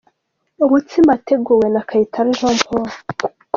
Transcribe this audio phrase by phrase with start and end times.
[0.65, 2.89] Umutsima wateguwe na Kayitare Jean Paul.